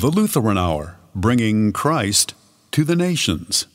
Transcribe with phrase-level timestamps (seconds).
[0.00, 2.34] The Lutheran Hour, bringing Christ
[2.70, 3.66] to the nations.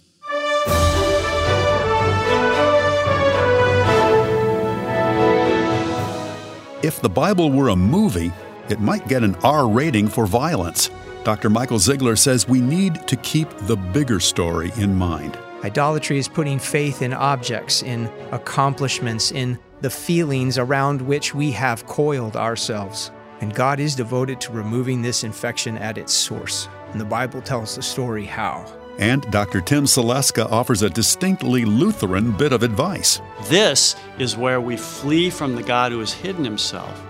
[6.82, 8.32] If the Bible were a movie,
[8.70, 10.90] it might get an R rating for violence.
[11.26, 11.50] Dr.
[11.50, 15.38] Michael Ziegler says we need to keep the bigger story in mind.
[15.66, 21.86] Idolatry is putting faith in objects, in accomplishments, in the feelings around which we have
[21.86, 23.12] coiled ourselves.
[23.44, 26.70] And God is devoted to removing this infection at its source.
[26.94, 28.66] And the Bible tells the story how.
[29.00, 29.60] And Dr.
[29.60, 33.20] Tim Saleska offers a distinctly Lutheran bit of advice.
[33.50, 37.04] This is where we flee from the God who has hidden himself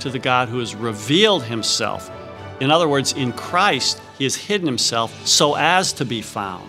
[0.00, 2.10] to the God who has revealed himself.
[2.58, 6.68] In other words, in Christ, he has hidden himself so as to be found.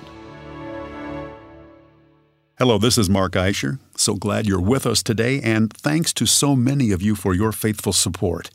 [2.60, 3.80] Hello, this is Mark Eischer.
[3.98, 7.52] So glad you're with us today, and thanks to so many of you for your
[7.52, 8.52] faithful support.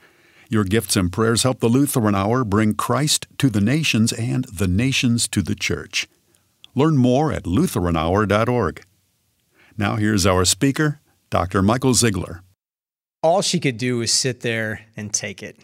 [0.55, 4.69] Your gifts and prayers help the Lutheran Hour bring Christ to the nations and the
[4.69, 6.07] nations to the church.
[6.77, 8.85] Learn more at lutheranhour.org.
[9.77, 11.61] Now here's our speaker, Dr.
[11.61, 12.45] Michael Ziegler.
[13.21, 15.59] All she could do was sit there and take it.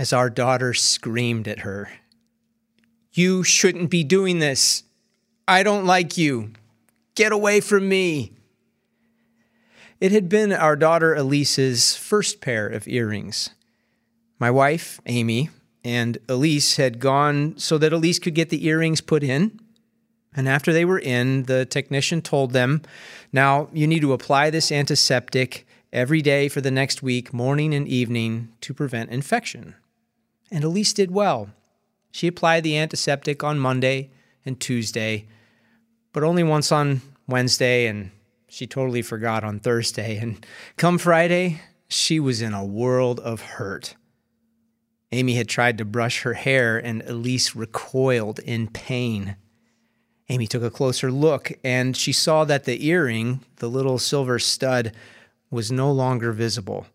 [0.00, 1.88] As our daughter screamed at her,
[3.12, 4.82] You shouldn't be doing this.
[5.46, 6.54] I don't like you.
[7.14, 8.32] Get away from me.
[10.00, 13.50] It had been our daughter Elise's first pair of earrings.
[14.38, 15.50] My wife, Amy,
[15.82, 19.60] and Elise had gone so that Elise could get the earrings put in.
[20.34, 22.82] And after they were in, the technician told them,
[23.32, 27.88] Now you need to apply this antiseptic every day for the next week, morning and
[27.88, 29.74] evening, to prevent infection.
[30.50, 31.50] And Elise did well.
[32.10, 34.10] She applied the antiseptic on Monday
[34.44, 35.26] and Tuesday,
[36.12, 38.10] but only once on Wednesday, and
[38.48, 40.18] she totally forgot on Thursday.
[40.18, 40.44] And
[40.76, 43.94] come Friday, she was in a world of hurt.
[45.12, 49.36] Amy had tried to brush her hair, and Elise recoiled in pain.
[50.28, 54.92] Amy took a closer look, and she saw that the earring, the little silver stud,
[55.50, 56.86] was no longer visible.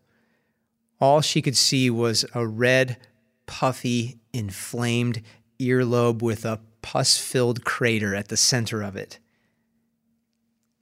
[1.00, 2.98] All she could see was a red,
[3.46, 5.22] puffy, inflamed
[5.58, 9.18] earlobe with a pus filled crater at the center of it.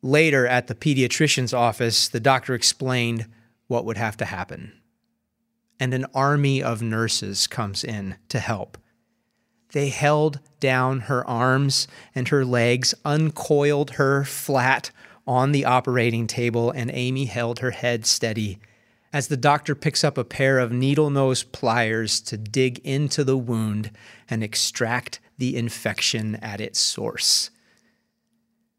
[0.02, 3.26] Later, at the pediatrician's office, the doctor explained
[3.68, 4.79] what would have to happen
[5.80, 8.78] and an army of nurses comes in to help.
[9.72, 14.90] They held down her arms and her legs, uncoiled her flat
[15.26, 18.58] on the operating table, and Amy held her head steady
[19.12, 23.36] as the doctor picks up a pair of needle nose pliers to dig into the
[23.36, 23.90] wound
[24.28, 27.50] and extract the infection at its source.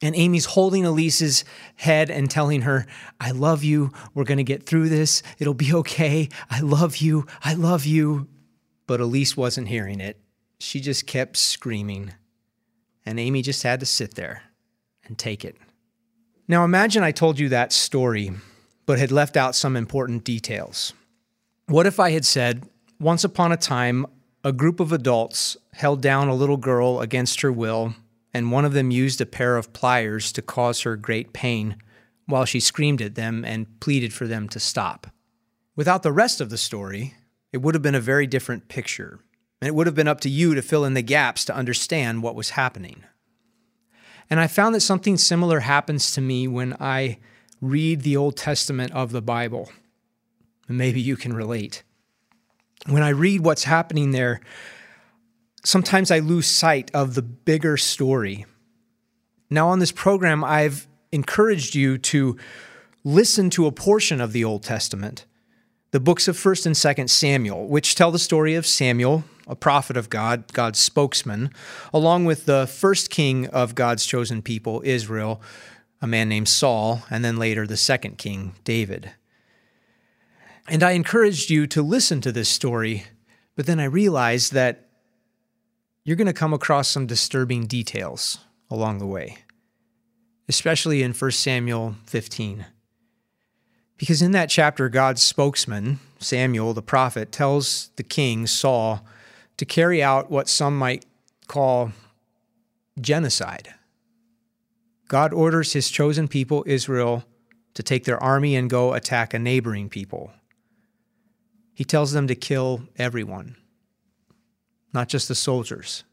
[0.02, 1.46] And Amy's holding Elise's
[1.76, 2.88] head and telling her,
[3.20, 3.92] I love you.
[4.16, 5.22] We're going to get through this.
[5.38, 6.28] It'll be okay.
[6.50, 7.28] I love you.
[7.44, 8.28] I love you.
[8.88, 10.20] But Elise wasn't hearing it.
[10.60, 12.14] She just kept screaming.
[13.06, 14.44] And Amy just had to sit there
[15.06, 15.56] and take it.
[16.48, 18.32] Now imagine I told you that story,
[18.86, 20.94] but had left out some important details.
[21.68, 22.68] What if I had said,
[23.00, 24.06] once upon a time,
[24.44, 27.94] a group of adults held down a little girl against her will
[28.34, 31.78] and one of them used a pair of pliers to cause her great pain
[32.26, 35.08] while she screamed at them and pleaded for them to stop.
[35.76, 37.16] Without the rest of the story,
[37.52, 39.20] it would have been a very different picture,
[39.62, 42.24] and it would have been up to you to fill in the gaps to understand
[42.24, 43.04] what was happening.
[44.30, 47.20] And I found that something similar happens to me when I
[47.60, 49.70] read the Old Testament of the Bible.
[50.70, 51.84] Maybe you can relate.
[52.88, 54.40] When I read what's happening there,
[55.64, 58.46] sometimes I lose sight of the bigger story.
[59.50, 62.38] Now, on this program, I've encouraged you to
[63.04, 65.26] listen to a portion of the Old Testament,
[65.92, 69.98] the books of 1st and 2nd Samuel, which tell the story of Samuel, a prophet
[69.98, 71.52] of God, God's spokesman,
[71.94, 75.42] along with the first king of God's chosen people, Israel,
[76.02, 79.12] a man named Saul, and then later the second king, David.
[80.68, 83.06] And I encouraged you to listen to this story,
[83.56, 84.88] but then I realized that
[86.04, 88.40] you're going to come across some disturbing details
[88.70, 89.38] along the way,
[90.50, 92.66] especially in 1 Samuel 15.
[93.98, 99.06] Because in that chapter, God's spokesman, Samuel the prophet, tells the king, Saul,
[99.58, 101.06] to carry out what some might
[101.48, 101.92] call
[103.00, 103.76] genocide.
[105.08, 107.26] God orders his chosen people, Israel,
[107.76, 110.32] to take their army and go attack a neighboring people.
[111.76, 113.56] He tells them to kill everyone
[114.94, 116.04] not just the soldiers,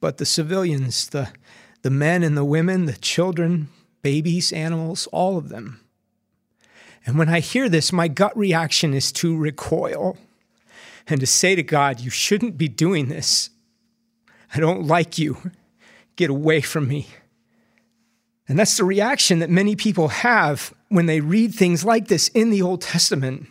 [0.00, 1.30] but the civilians, the,
[1.82, 3.68] the men and the women, the children,
[4.02, 5.80] babies, animals, all of them.
[7.04, 10.18] And when I hear this, my gut reaction is to recoil
[11.06, 13.50] and to say to God, You shouldn't be doing this.
[14.54, 15.52] I don't like you.
[16.16, 17.08] Get away from me.
[18.48, 22.50] And that's the reaction that many people have when they read things like this in
[22.50, 23.48] the Old Testament.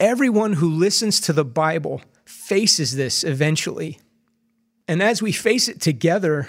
[0.00, 3.98] Everyone who listens to the Bible faces this eventually.
[4.88, 6.48] And as we face it together,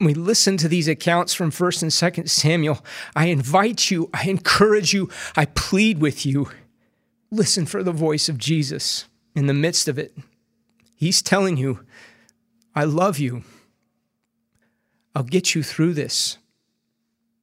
[0.00, 4.92] we listen to these accounts from 1st and 2nd Samuel, I invite you, I encourage
[4.92, 6.50] you, I plead with you.
[7.30, 10.16] Listen for the voice of Jesus in the midst of it.
[10.96, 11.80] He's telling you,
[12.74, 13.44] I love you.
[15.14, 16.38] I'll get you through this.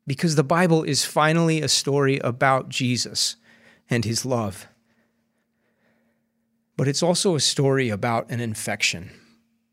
[0.06, 3.36] Because the Bible is finally a story about Jesus
[3.90, 4.68] and his love.
[6.78, 9.12] But it's also a story about an infection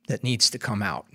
[0.08, 1.06] that needs to come out.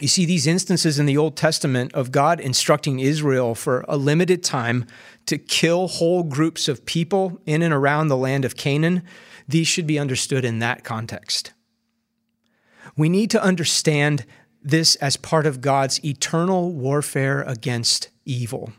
[0.00, 4.44] You see these instances in the Old Testament of God instructing Israel for a limited
[4.44, 4.86] time
[5.26, 9.02] to kill whole groups of people in and around the land of Canaan.
[9.48, 11.52] These should be understood in that context.
[12.96, 14.24] We need to understand
[14.62, 18.72] this as part of God's eternal warfare against evil.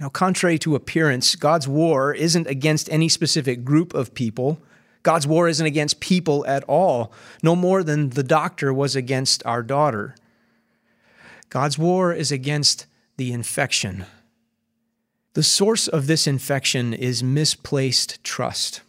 [0.00, 4.60] Now, contrary to appearance, God's war isn't against any specific group of people.
[5.02, 7.12] God's war isn't against people at all,
[7.42, 10.16] no more than the doctor was against our daughter.
[11.50, 12.86] God's war is against
[13.16, 14.06] the infection.
[15.34, 18.80] The source of this infection is misplaced trust.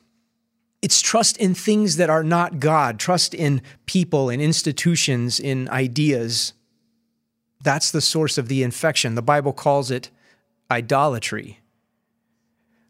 [0.81, 6.53] It's trust in things that are not God, trust in people, in institutions, in ideas.
[7.63, 9.15] That's the source of the infection.
[9.15, 10.11] The Bible calls it
[10.69, 11.59] idolatry.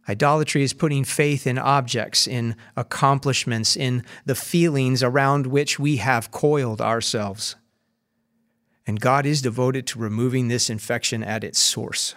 [0.08, 6.32] Idolatry is putting faith in objects, in accomplishments, in the feelings around which we have
[6.32, 7.56] coiled ourselves.
[8.86, 12.14] And God is devoted to removing this infection at its source.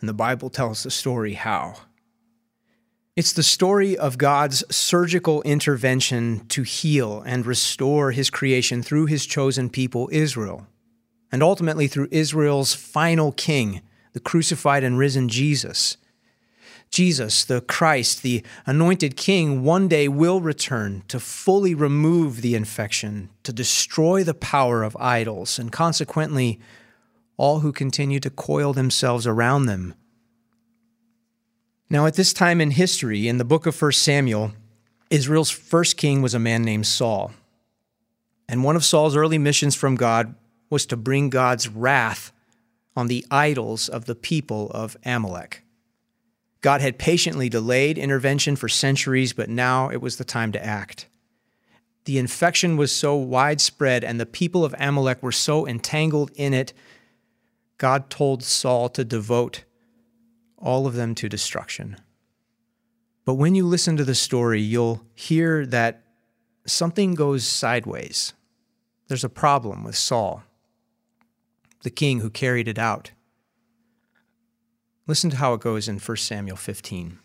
[0.00, 1.76] And the Bible tells the story how.
[3.14, 9.26] It's the story of God's surgical intervention to heal and restore his creation through his
[9.26, 10.66] chosen people, Israel,
[11.30, 13.82] and ultimately through Israel's final king,
[14.12, 15.96] the crucified and risen Jesus.
[16.90, 23.30] Jesus, the Christ, the anointed king, one day will return to fully remove the infection,
[23.44, 26.58] to destroy the power of idols, and consequently,
[27.36, 29.94] all who continue to coil themselves around them
[31.92, 34.52] now, at this time in history, in the book of 1 Samuel,
[35.10, 37.32] Israel's first king was a man named Saul.
[38.48, 40.36] And one of Saul's early missions from God
[40.70, 42.30] was to bring God's wrath
[42.96, 45.64] on the idols of the people of Amalek.
[46.60, 51.06] God had patiently delayed intervention for centuries, but now it was the time to act.
[52.04, 56.72] The infection was so widespread and the people of Amalek were so entangled in it,
[57.78, 59.64] God told Saul to devote
[60.58, 61.96] all of them to destruction.
[63.24, 66.02] But when you listen to the story, you'll hear that
[66.66, 68.34] something goes sideways.
[69.08, 70.42] There's a problem with Saul,
[71.82, 73.12] the king who carried it out.
[75.06, 77.18] Listen to how it goes in 1 Samuel 15.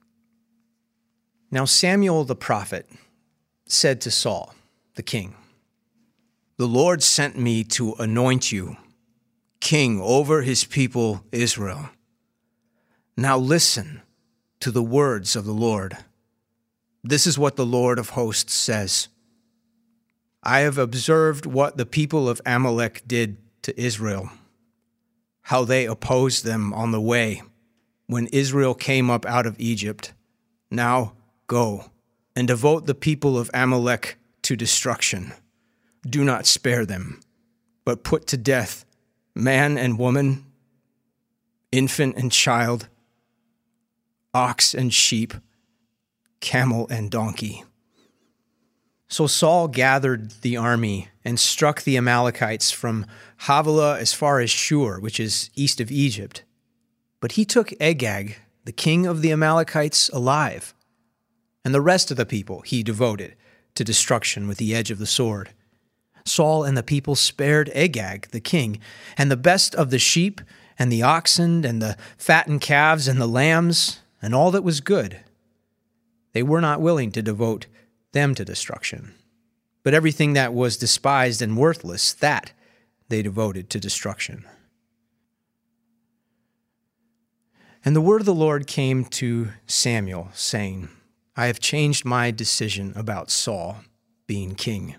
[1.52, 2.90] Now, Samuel the prophet
[3.68, 4.56] said to Saul,
[4.96, 5.36] the king,
[6.58, 8.78] The Lord sent me to anoint you
[9.60, 11.90] king over his people Israel.
[13.18, 14.04] Now listen
[14.60, 15.98] to the words of the Lord.
[17.04, 19.08] This is what the Lord of hosts says
[20.44, 24.30] I have observed what the people of Amalek did to Israel,
[25.46, 27.42] how they opposed them on the way
[28.08, 30.14] when Israel came up out of Egypt.
[30.72, 31.14] Now
[31.48, 31.92] go
[32.36, 35.34] and devote the people of Amalek to destruction.
[36.08, 37.20] Do not spare them,
[37.84, 38.86] but put to death
[39.36, 40.46] man and woman,
[41.72, 42.88] infant and child
[44.34, 45.34] ox and sheep,
[46.42, 47.64] camel and donkey.
[49.08, 53.06] So Saul gathered the army and struck the Amalekites from
[53.40, 56.44] Havilah as far as Shur, which is east of Egypt.
[57.20, 60.74] But he took Agag, the king of the Amalekites, alive,
[61.64, 63.36] and the rest of the people he devoted
[63.76, 65.52] to destruction with the edge of the sword.
[66.26, 68.80] Saul and the people spared Agag, the king,
[69.18, 70.42] and the best of the sheep
[70.80, 75.20] and the oxen and the fattened calves and the lambs and all that was good.
[76.34, 77.68] They were not willing to devote
[78.16, 79.14] them to destruction.
[79.84, 82.52] But everything that was despised and worthless, that
[83.10, 84.44] they devoted to destruction.
[87.84, 90.90] And the word of the Lord came to Samuel, saying,
[91.38, 93.82] I have changed my decision about Saul
[94.26, 94.96] being king,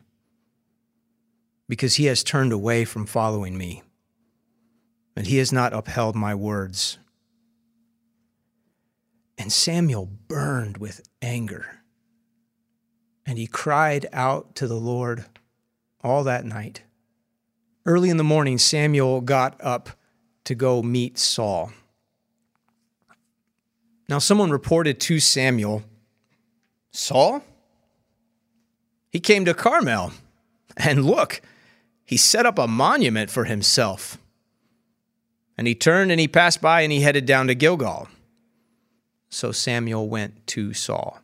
[1.69, 3.83] because he has turned away from following me,
[5.17, 6.99] and he has not upheld my words
[9.39, 11.76] and Samuel burned with anger
[13.27, 15.25] And he cried out to the Lord
[16.03, 16.83] all that night.
[17.85, 19.91] Early in the morning, Samuel got up
[20.45, 21.73] to go meet Saul.
[24.09, 25.83] Now, someone reported to Samuel,
[26.93, 27.43] Saul?
[29.11, 30.13] He came to Carmel,
[30.77, 31.43] and look,
[32.05, 34.19] he set up a monument for himself.
[35.59, 38.09] And he turned and he passed by and he headed down to Gilgal.
[39.29, 41.21] So Samuel went to Saul.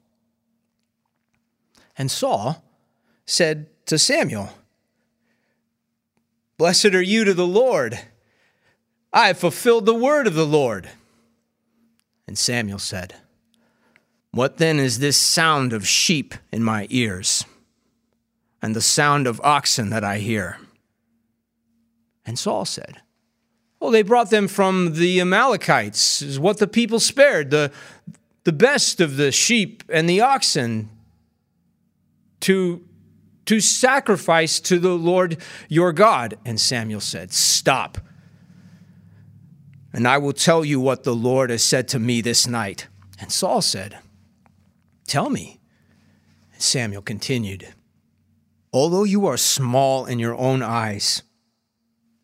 [1.97, 2.65] And Saul
[3.27, 4.51] said to Samuel,
[6.57, 7.99] Blessed are you to the Lord.
[9.13, 10.89] I have fulfilled the word of the Lord.
[12.27, 13.15] And Samuel said,
[14.31, 17.45] What then is this sound of sheep in my ears,
[18.63, 20.59] and the sound of oxen that I hear?
[22.25, 23.03] And Saul said,
[23.81, 27.73] Well, they brought them from the Amalekites, is what the people spared, the,
[28.45, 30.89] the best of the sheep and the oxen
[32.43, 32.85] to,
[33.47, 36.39] to sacrifice to the Lord your God.
[36.45, 37.99] And Samuel said, Stop.
[39.93, 42.89] And I will tell you what the Lord has said to me this night.
[43.19, 43.99] And Saul said,
[45.07, 45.61] Tell me.
[46.53, 47.69] And Samuel continued,
[48.73, 51.23] Although you are small in your own eyes,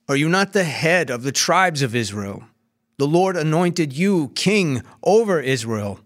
[0.08, 2.44] are you not the head of the tribes of Israel?
[2.96, 6.00] The Lord anointed you king over Israel,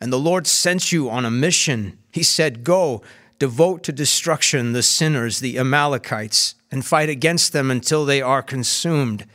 [0.00, 1.98] and the Lord sent you on a mission.
[2.12, 3.02] He said, Go,
[3.38, 9.26] devote to destruction the sinners, the Amalekites, and fight against them until they are consumed.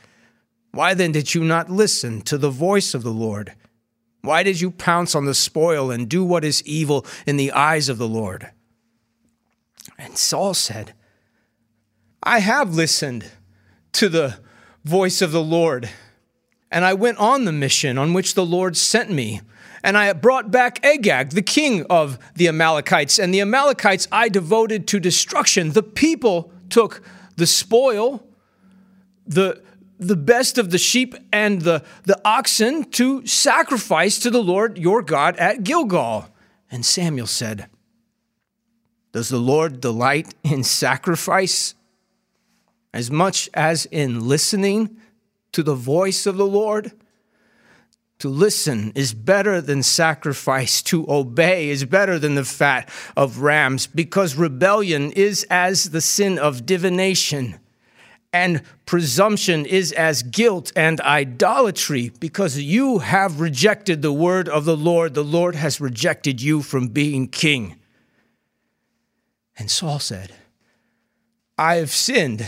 [0.71, 3.53] Why then did you not listen to the voice of the Lord?
[4.21, 7.89] Why did you pounce on the spoil and do what is evil in the eyes
[7.89, 8.51] of the Lord?
[9.97, 10.93] And Saul said,
[12.21, 13.29] I have listened
[13.93, 14.39] to the
[14.83, 15.89] voice of the Lord,
[16.71, 19.41] and I went on the mission on which the Lord sent me.
[19.83, 24.87] And I brought back Agag, the king of the Amalekites, and the Amalekites I devoted
[24.87, 25.71] to destruction.
[25.71, 27.01] The people took
[27.35, 28.25] the spoil,
[29.27, 29.61] the
[29.99, 35.01] the best of the sheep and the, the oxen to sacrifice to the Lord your
[35.01, 36.27] God at Gilgal.
[36.69, 37.67] And Samuel said,
[39.11, 41.75] Does the Lord delight in sacrifice
[42.93, 44.97] as much as in listening
[45.51, 46.91] to the voice of the Lord?
[48.23, 50.81] To listen is better than sacrifice.
[50.83, 52.87] To obey is better than the fat
[53.17, 57.59] of rams, because rebellion is as the sin of divination
[58.31, 64.77] and presumption is as guilt and idolatry because you have rejected the word of the
[64.77, 65.15] Lord.
[65.15, 67.75] The Lord has rejected you from being king.
[69.59, 70.31] And Saul said,
[71.57, 72.47] I have sinned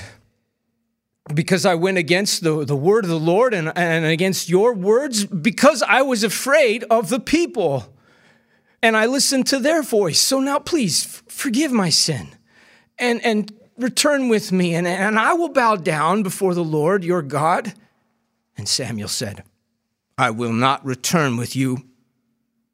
[1.33, 5.25] because I went against the, the word of the Lord and, and against your words
[5.25, 7.93] because I was afraid of the people
[8.81, 10.19] and I listened to their voice.
[10.19, 12.29] So now please forgive my sin
[12.99, 17.21] and, and Return with me, and, and I will bow down before the Lord your
[17.21, 17.73] God.
[18.57, 19.43] And Samuel said,
[20.17, 21.83] I will not return with you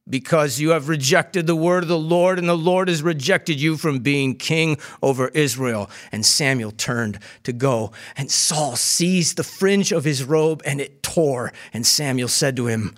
[0.10, 3.78] because you have rejected the word of the Lord, and the Lord has rejected you
[3.78, 5.90] from being king over Israel.
[6.12, 11.04] And Samuel turned to go, and Saul seized the fringe of his robe, and it
[11.04, 11.54] tore.
[11.74, 12.96] And Samuel said to him,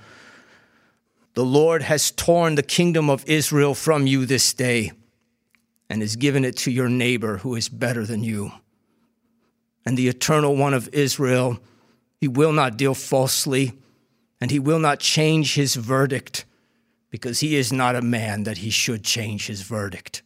[1.34, 4.92] The Lord has torn the kingdom of Israel from you this day
[5.90, 8.52] and has given it to your neighbor who is better than you.
[9.86, 11.60] And the eternal one of Israel,
[12.20, 13.74] he will not deal falsely,
[14.40, 16.46] and he will not change his verdict,
[17.14, 20.24] because he is not a man that he should change his verdict.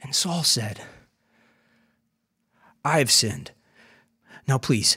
[0.00, 0.80] And Saul said,
[2.84, 3.50] I have sinned.
[4.46, 4.96] Now, please,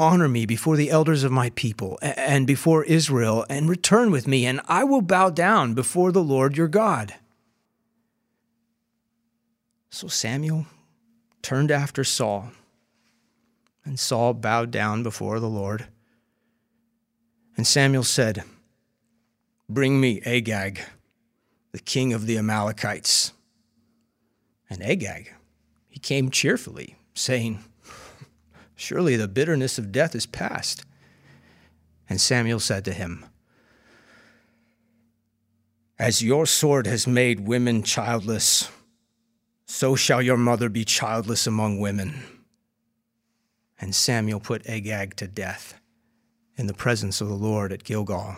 [0.00, 4.44] honor me before the elders of my people and before Israel, and return with me,
[4.46, 7.14] and I will bow down before the Lord your God.
[9.90, 10.66] So Samuel
[11.42, 12.50] turned after Saul,
[13.84, 15.86] and Saul bowed down before the Lord.
[17.56, 18.42] And Samuel said,
[19.68, 20.80] Bring me Agag,
[21.72, 23.32] the king of the Amalekites.
[24.70, 25.32] And Agag,
[25.88, 27.64] he came cheerfully, saying,
[28.76, 30.84] Surely the bitterness of death is past.
[32.08, 33.24] And Samuel said to him,
[35.98, 38.70] As your sword has made women childless,
[39.66, 42.22] so shall your mother be childless among women.
[43.80, 45.74] And Samuel put Agag to death
[46.56, 48.36] in the presence of the Lord at Gilgal.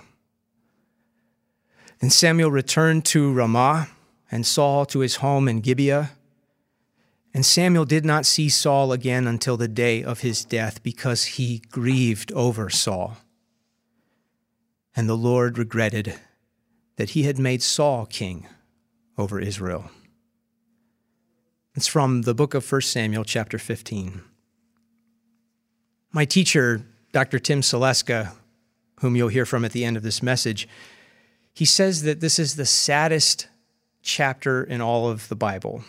[2.00, 3.88] Then Samuel returned to Ramah
[4.30, 6.10] and Saul to his home in Gibeah.
[7.34, 11.62] And Samuel did not see Saul again until the day of his death because he
[11.70, 13.18] grieved over Saul.
[14.96, 16.14] And the Lord regretted
[16.96, 18.46] that he had made Saul king
[19.16, 19.90] over Israel.
[21.74, 24.22] It's from the book of 1 Samuel, chapter 15.
[26.12, 27.38] My teacher, Dr.
[27.38, 28.32] Tim Saleska,
[29.00, 30.66] whom you'll hear from at the end of this message,
[31.58, 33.48] he says that this is the saddest
[34.00, 35.82] chapter in all of the Bible.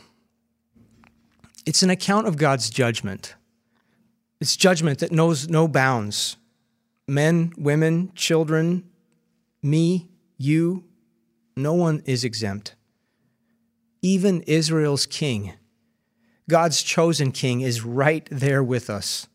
[1.63, 3.35] It's an account of God's judgment.
[4.41, 6.37] It's judgment that knows no bounds.
[7.07, 8.83] Men, women, children,
[9.61, 10.09] me,
[10.39, 10.85] you,
[11.55, 12.73] no one is exempt.
[14.01, 15.53] Even Israel's king,
[16.49, 19.27] God's chosen king, is right there with us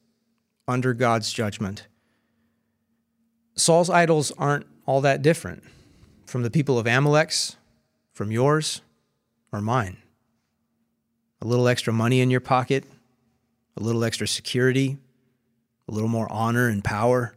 [0.66, 1.86] under God's judgment.
[3.54, 5.62] Saul's idols aren't all that different
[6.26, 7.56] from the people of Amalek's,
[8.12, 8.82] from yours,
[9.52, 9.98] or mine.
[11.40, 12.84] A little extra money in your pocket,
[13.76, 14.98] a little extra security,
[15.88, 17.36] a little more honor and power.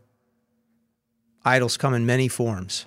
[1.44, 2.86] Idols come in many forms,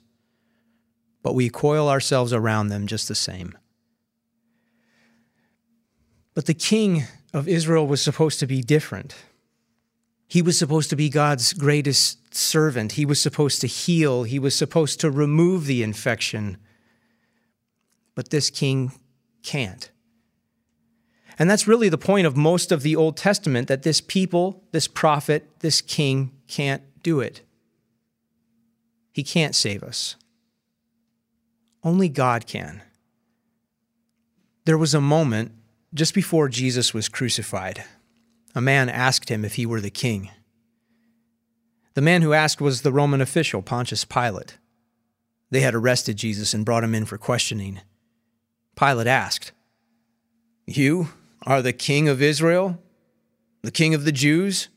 [1.22, 3.56] but we coil ourselves around them just the same.
[6.34, 9.14] But the king of Israel was supposed to be different.
[10.30, 12.92] He was supposed to be God's greatest servant.
[12.92, 14.22] He was supposed to heal.
[14.22, 16.56] He was supposed to remove the infection.
[18.14, 18.92] But this king
[19.42, 19.90] can't.
[21.36, 24.86] And that's really the point of most of the Old Testament that this people, this
[24.86, 27.40] prophet, this king can't do it.
[29.10, 30.14] He can't save us.
[31.82, 32.82] Only God can.
[34.64, 35.50] There was a moment
[35.92, 37.82] just before Jesus was crucified
[38.54, 40.30] a man asked him if he were the king.
[41.94, 44.58] The man who asked was the Roman official, Pontius Pilate.
[45.50, 47.80] They had arrested Jesus and brought him in for questioning.
[48.76, 49.52] Pilate asked,
[50.66, 51.08] You
[51.42, 52.80] are the king of Israel?
[53.62, 54.68] The king of the Jews?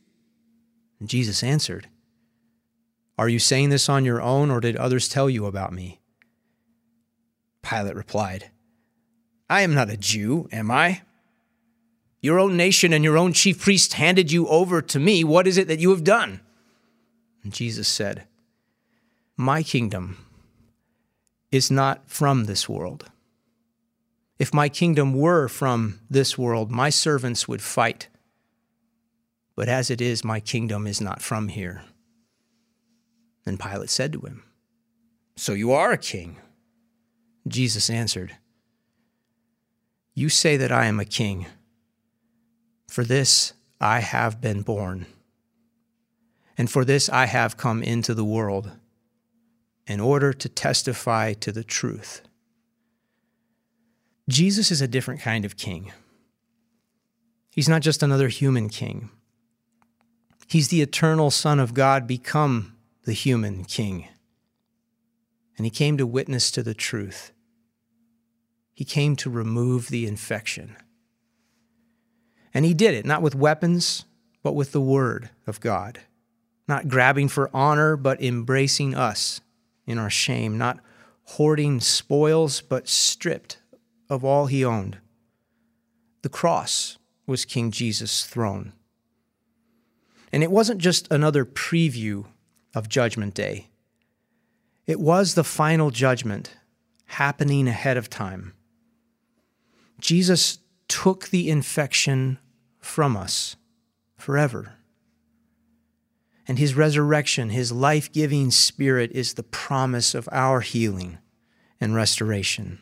[1.00, 1.88] And Jesus answered,
[3.18, 6.02] Are you saying this on your own, or did others tell you about me?
[7.62, 8.50] Pilate replied,
[9.50, 11.04] I am not a Jew, am I?
[12.24, 15.26] Your own nation and your own chief priest handed you over to me.
[15.26, 16.40] What is it that you have done?
[17.44, 18.24] And Jesus said,
[19.36, 20.26] My kingdom
[21.52, 23.12] is not from this world.
[24.40, 28.08] If my kingdom were from this world, my servants would fight.
[29.58, 31.84] But as it is, my kingdom is not from here.
[33.44, 34.44] Then Pilate said to him,
[35.36, 36.38] So you are a king?
[37.50, 38.38] Jesus answered,
[40.14, 41.48] You say that I am a king.
[42.94, 45.08] For this I have been born,
[46.60, 48.70] and for this I have come into the world,
[49.88, 52.22] in order to testify to the truth.
[54.30, 55.92] Jesus is a different kind of king.
[57.50, 59.10] He's not just another human king.
[60.46, 62.76] He's the eternal Son of God become
[63.06, 64.08] the human king.
[65.58, 67.32] And he came to witness to the truth.
[68.72, 70.76] He came to remove the infection.
[72.54, 74.06] And he did it, not with weapons,
[74.44, 76.00] but with the word of God.
[76.68, 79.42] Not grabbing for honor, but embracing us
[79.86, 80.58] in our shame.
[80.58, 80.80] Not
[81.26, 83.58] hoarding spoils, but stripped
[84.10, 84.98] of all he owned.
[86.22, 88.74] The cross was King Jesus' throne.
[90.32, 92.26] And it wasn't just another preview
[92.76, 93.68] of Judgment Day,
[94.86, 96.56] it was the final judgment
[97.06, 98.54] happening ahead of time.
[100.00, 102.40] Jesus took the infection
[102.84, 103.56] from us
[104.18, 104.74] forever.
[106.48, 111.18] And his resurrection, his life giving spirit, is the promise of our healing
[111.80, 112.80] and restoration.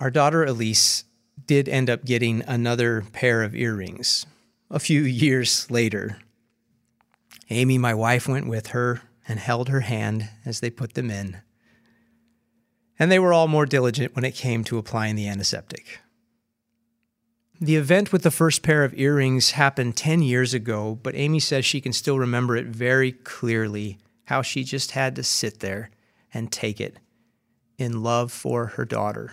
[0.00, 1.04] Our daughter Elise
[1.46, 4.26] did end up getting another pair of earrings
[4.70, 6.18] a few years later.
[7.50, 11.40] Amy, my wife, went with her and held her hand as they put them in.
[12.98, 16.00] And they were all more diligent when it came to applying the antiseptic.
[17.60, 21.64] The event with the first pair of earrings happened 10 years ago, but Amy says
[21.64, 25.90] she can still remember it very clearly how she just had to sit there
[26.32, 26.98] and take it
[27.76, 29.32] in love for her daughter.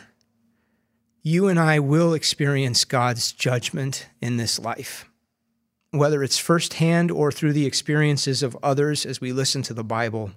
[1.21, 5.07] You and I will experience God's judgment in this life,
[5.91, 10.31] whether it's firsthand or through the experiences of others as we listen to the Bible.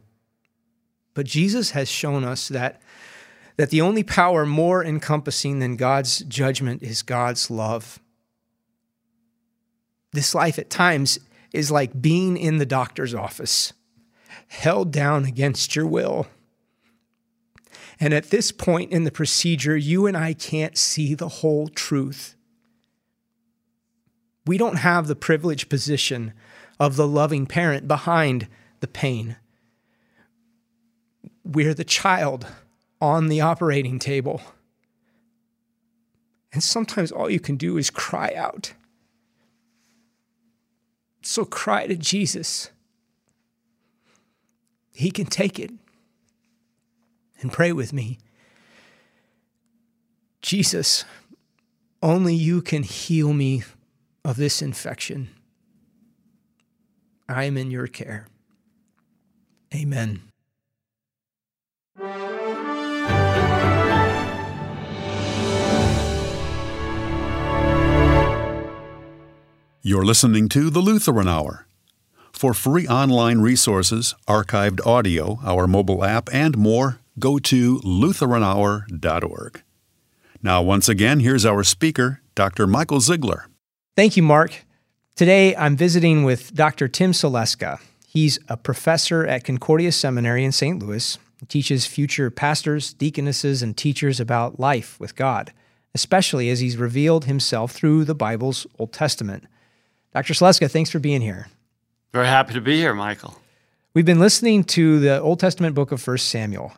[1.14, 2.82] But Jesus has shown us that
[3.58, 7.98] that the only power more encompassing than God's judgment is God's love.
[10.12, 11.18] This life at times
[11.52, 13.72] is like being in the doctor's office,
[14.46, 16.28] held down against your will.
[17.98, 22.36] And at this point in the procedure, you and I can't see the whole truth.
[24.46, 26.32] We don't have the privileged position
[26.78, 28.46] of the loving parent behind
[28.78, 29.36] the pain.
[31.44, 32.46] We're the child
[33.00, 34.40] on the operating table,
[36.52, 38.72] And sometimes all you can do is cry out.
[41.22, 42.70] So cry to Jesus.
[44.92, 45.70] He can take it.
[47.40, 48.18] And pray with me.
[50.42, 51.04] Jesus,
[52.02, 53.62] only you can heal me
[54.24, 55.28] of this infection.
[57.28, 58.26] I am in your care.
[59.72, 60.27] Amen.
[69.80, 71.68] You're listening to the Lutheran Hour.
[72.32, 79.62] For free online resources, archived audio, our mobile app, and more, go to LutheranHour.org.
[80.42, 82.66] Now, once again, here's our speaker, Dr.
[82.66, 83.46] Michael Ziegler.
[83.94, 84.64] Thank you, Mark.
[85.14, 86.88] Today I'm visiting with Dr.
[86.88, 87.80] Tim Saleska.
[88.08, 90.82] He's a professor at Concordia Seminary in St.
[90.82, 91.18] Louis.
[91.38, 95.52] He teaches future pastors, deaconesses, and teachers about life with God,
[95.94, 99.44] especially as he's revealed himself through the Bible's Old Testament.
[100.18, 100.34] Dr.
[100.34, 101.46] Saleska, thanks for being here.
[102.12, 103.38] Very happy to be here, Michael.
[103.94, 106.72] We've been listening to the Old Testament book of 1 Samuel.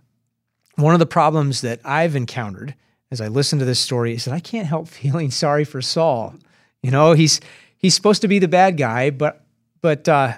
[0.75, 2.75] One of the problems that I've encountered
[3.11, 6.35] as I listen to this story is that I can't help feeling sorry for Saul.
[6.83, 7.41] You know, he's
[7.79, 9.43] he's supposed to be the bad guy, but
[9.81, 10.35] but uh,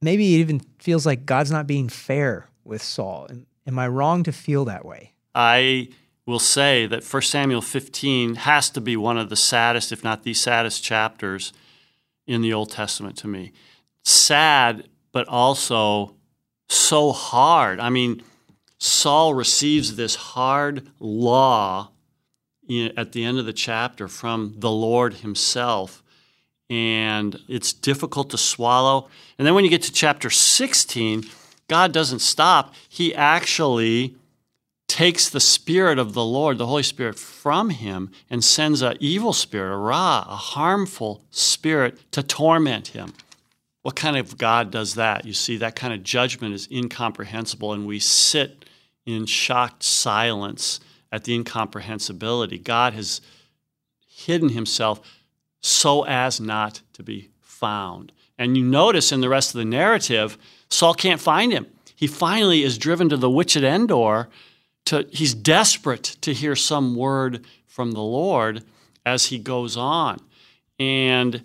[0.00, 3.26] maybe it even feels like God's not being fair with Saul.
[3.28, 5.12] Am, am I wrong to feel that way?
[5.34, 5.90] I
[6.24, 10.22] will say that 1 Samuel 15 has to be one of the saddest, if not
[10.22, 11.52] the saddest, chapters
[12.26, 13.52] in the Old Testament to me.
[14.04, 16.14] Sad, but also
[16.68, 17.80] so hard.
[17.80, 18.22] I mean,
[18.78, 21.90] Saul receives this hard law
[22.96, 26.02] at the end of the chapter from the Lord Himself,
[26.70, 29.08] and it's difficult to swallow.
[29.38, 31.24] And then when you get to chapter 16,
[31.68, 32.74] God doesn't stop.
[32.88, 34.16] He actually
[34.92, 39.32] takes the Spirit of the Lord, the Holy Spirit, from him and sends an evil
[39.32, 43.14] spirit, a ra, a harmful spirit, to torment him.
[43.80, 45.24] What kind of God does that?
[45.24, 48.66] You see, that kind of judgment is incomprehensible, and we sit
[49.06, 50.78] in shocked silence
[51.10, 52.58] at the incomprehensibility.
[52.58, 53.22] God has
[54.06, 55.00] hidden himself
[55.62, 58.12] so as not to be found.
[58.36, 60.36] And you notice in the rest of the narrative,
[60.68, 61.66] Saul can't find him.
[61.96, 64.28] He finally is driven to the witch at Endor
[64.86, 68.64] to he's desperate to hear some word from the Lord
[69.04, 70.18] as he goes on.
[70.78, 71.42] And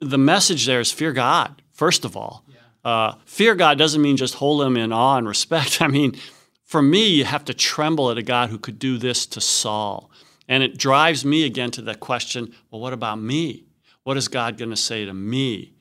[0.00, 2.44] the message there is fear God, first of all.
[2.48, 2.90] Yeah.
[2.90, 5.80] Uh, fear God doesn't mean just hold him in awe and respect.
[5.82, 6.16] I mean,
[6.64, 10.10] for me, you have to tremble at a God who could do this to Saul.
[10.48, 13.64] And it drives me again to the question well, what about me?
[14.04, 15.72] What is God going to say to me?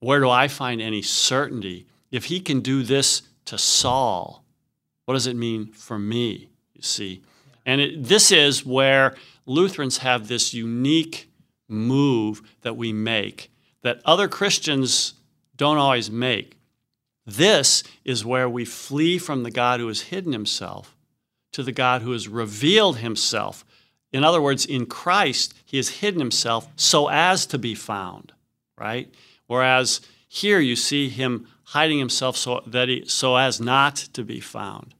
[0.00, 1.86] Where do I find any certainty?
[2.10, 4.45] If he can do this to Saul,
[5.06, 6.50] what does it mean for me?
[6.74, 7.22] You see?
[7.64, 9.16] And it, this is where
[9.46, 11.30] Lutherans have this unique
[11.68, 13.50] move that we make
[13.82, 15.14] that other Christians
[15.56, 16.58] don't always make.
[17.24, 20.96] This is where we flee from the God who has hidden himself
[21.52, 23.64] to the God who has revealed himself.
[24.12, 28.32] In other words, in Christ, he has hidden himself so as to be found,
[28.76, 29.08] right?
[29.46, 34.40] Whereas here you see him hiding himself so that he so as not to be
[34.40, 34.95] found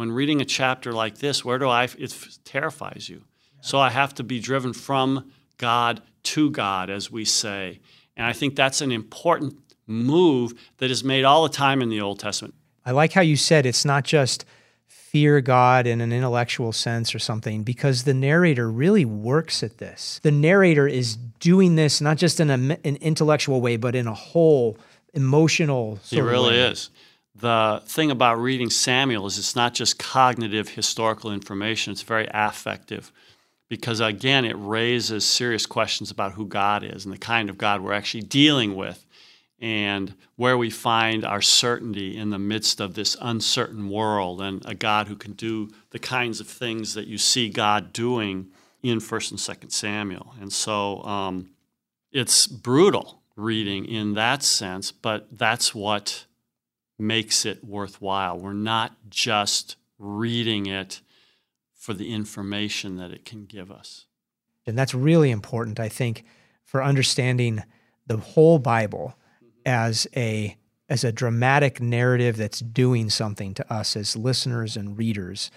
[0.00, 3.22] when reading a chapter like this, where do I, it terrifies you.
[3.60, 7.80] So I have to be driven from God to God, as we say.
[8.16, 12.00] And I think that's an important move that is made all the time in the
[12.00, 12.54] Old Testament.
[12.86, 14.46] I like how you said it's not just
[14.86, 20.18] fear God in an intellectual sense or something, because the narrator really works at this.
[20.22, 24.14] The narrator is doing this not just in a, an intellectual way, but in a
[24.14, 24.78] whole
[25.12, 25.98] emotional.
[26.04, 26.88] He really is
[27.40, 33.12] the thing about reading Samuel is it's not just cognitive historical information, it's very affective.
[33.68, 37.80] Because again, it raises serious questions about who God is and the kind of God
[37.80, 39.06] we're actually dealing with,
[39.60, 44.74] and where we find our certainty in the midst of this uncertain world, and a
[44.74, 48.48] God who can do the kinds of things that you see God doing
[48.82, 50.34] in 1st and 2nd Samuel.
[50.40, 51.50] And so um,
[52.10, 56.24] it's brutal reading in that sense, but that's what
[57.00, 58.38] makes it worthwhile.
[58.38, 61.00] We're not just reading it
[61.74, 64.06] for the information that it can give us.
[64.66, 66.24] And that's really important, I think,
[66.64, 67.62] for understanding
[68.06, 69.48] the whole Bible mm-hmm.
[69.66, 70.56] as a
[70.88, 75.48] as a dramatic narrative that's doing something to us as listeners and readers.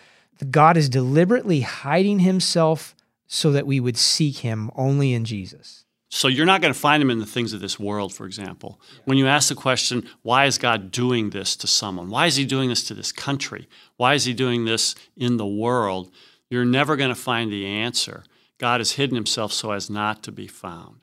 [0.52, 5.86] God is deliberately hiding himself so that we would seek him only in Jesus.
[6.16, 8.80] So you're not going to find him in the things of this world, for example.
[9.06, 12.08] When you ask the question, why is God doing this to someone?
[12.08, 13.68] Why is he doing this to this country?
[13.98, 16.12] Why is he doing this in the world?
[16.52, 18.24] You're never going to find the answer.
[18.60, 20.98] God has hidden himself so as not to be found.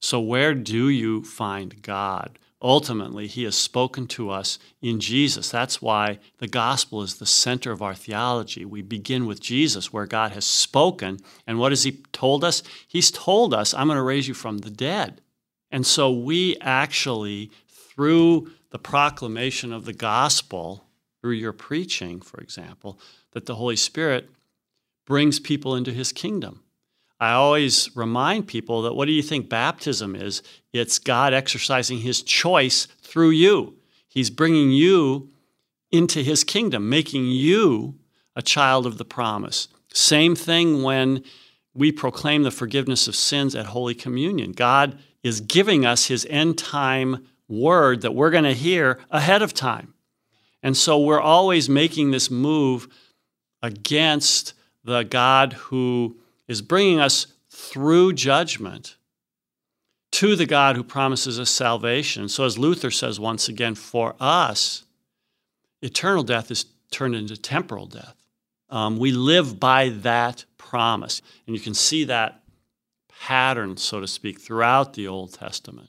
[0.00, 2.38] So, where do you find God?
[2.62, 5.50] Ultimately, he has spoken to us in Jesus.
[5.50, 8.64] That's why the gospel is the center of our theology.
[8.64, 11.18] We begin with Jesus, where God has spoken.
[11.46, 12.62] And what has he told us?
[12.88, 15.20] He's told us, I'm going to raise you from the dead.
[15.70, 20.86] And so we actually, through the proclamation of the gospel,
[21.20, 22.98] through your preaching, for example,
[23.32, 24.30] that the Holy Spirit
[25.04, 26.62] brings people into his kingdom.
[27.18, 30.42] I always remind people that what do you think baptism is?
[30.72, 33.76] It's God exercising his choice through you.
[34.08, 35.30] He's bringing you
[35.90, 37.94] into his kingdom, making you
[38.34, 39.68] a child of the promise.
[39.92, 41.24] Same thing when
[41.74, 44.52] we proclaim the forgiveness of sins at Holy Communion.
[44.52, 49.54] God is giving us his end time word that we're going to hear ahead of
[49.54, 49.94] time.
[50.62, 52.88] And so we're always making this move
[53.62, 56.16] against the God who
[56.48, 58.96] is bringing us through judgment
[60.12, 62.28] to the God who promises us salvation.
[62.28, 64.84] So, as Luther says once again, for us,
[65.82, 68.14] eternal death is turned into temporal death.
[68.70, 71.22] Um, we live by that promise.
[71.46, 72.42] And you can see that
[73.20, 75.88] pattern, so to speak, throughout the Old Testament.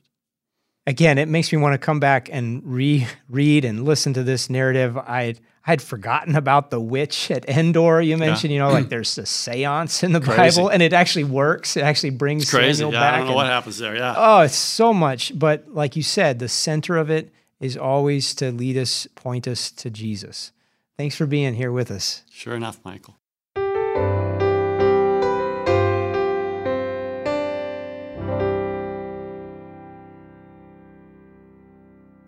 [0.86, 4.98] Again, it makes me want to come back and reread and listen to this narrative.
[4.98, 5.36] I
[5.69, 8.01] I'd forgotten about the witch at Endor.
[8.01, 8.56] You mentioned, yeah.
[8.56, 10.62] you know, like there's a seance in the crazy.
[10.62, 11.75] Bible, and it actually works.
[11.75, 12.80] It actually brings it's crazy.
[12.80, 13.13] Samuel yeah, back.
[13.13, 13.95] I don't know and, what happens there.
[13.95, 14.13] Yeah.
[14.15, 15.38] Oh, it's so much.
[15.38, 19.69] But like you said, the center of it is always to lead us, point us
[19.71, 20.53] to Jesus.
[20.95, 22.23] Thanks for being here with us.
[22.32, 23.17] Sure enough, Michael.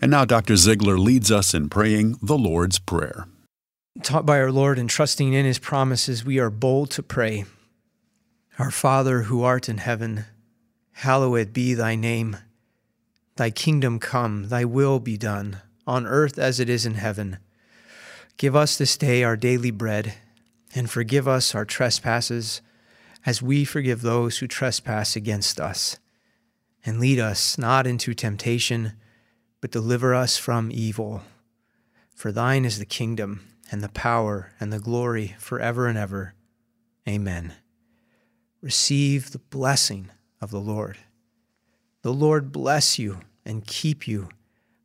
[0.01, 0.55] And now Dr.
[0.55, 3.27] Ziegler leads us in praying the Lord's Prayer.
[4.01, 7.43] Taught by our Lord and trusting in his promises, we are bold to pray.
[8.57, 10.25] Our Father who art in heaven,
[10.93, 12.37] hallowed be thy name.
[13.35, 17.39] Thy kingdom come, thy will be done, on earth as it is in heaven.
[18.37, 20.13] Give us this day our daily bread,
[20.73, 22.61] and forgive us our trespasses,
[23.25, 25.97] as we forgive those who trespass against us.
[26.85, 28.93] And lead us not into temptation
[29.61, 31.23] but deliver us from evil.
[32.15, 33.41] For thine is the kingdom,
[33.71, 36.33] and the power, and the glory forever and ever.
[37.07, 37.53] Amen.
[38.61, 40.09] Receive the blessing
[40.41, 40.97] of the Lord.
[42.01, 44.29] The Lord bless you and keep you.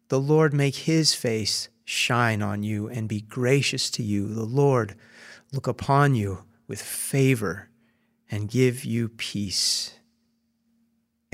[0.08, 4.28] The Lord make his face shine on you and be gracious to you.
[4.32, 4.96] The Lord
[5.52, 7.68] look upon you with favor
[8.30, 9.94] and give you peace.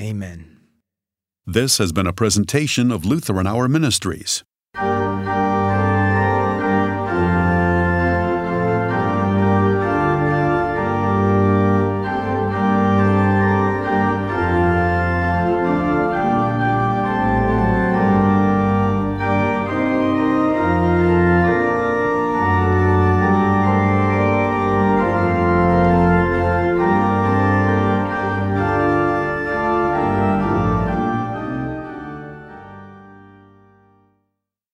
[0.01, 0.60] Amen.
[1.47, 4.45] This has been a presentation of Lutheran Hour Ministries.